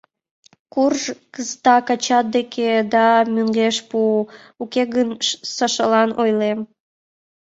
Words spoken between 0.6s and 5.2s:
Курж кызытак ачат деке да мӧҥгеш пу, уке гын